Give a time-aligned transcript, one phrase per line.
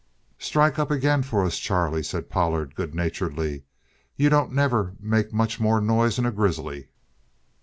[0.39, 3.65] "Strike up agin for us, Charlie," said Pollard good naturedly.
[4.17, 6.87] "You don't never make much more noise'n a grizzly."